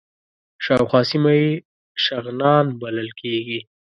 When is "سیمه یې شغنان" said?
1.11-2.65